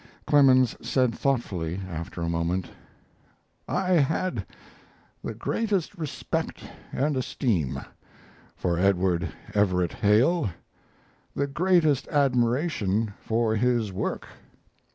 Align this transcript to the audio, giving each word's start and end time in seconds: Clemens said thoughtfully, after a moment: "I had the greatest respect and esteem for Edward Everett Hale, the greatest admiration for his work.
Clemens 0.25 0.75
said 0.81 1.13
thoughtfully, 1.13 1.79
after 1.87 2.21
a 2.23 2.27
moment: 2.27 2.71
"I 3.67 3.89
had 3.91 4.47
the 5.23 5.35
greatest 5.35 5.95
respect 5.95 6.63
and 6.91 7.15
esteem 7.15 7.79
for 8.55 8.79
Edward 8.79 9.31
Everett 9.53 9.93
Hale, 9.93 10.49
the 11.35 11.45
greatest 11.45 12.07
admiration 12.07 13.13
for 13.19 13.55
his 13.55 13.93
work. 13.93 14.27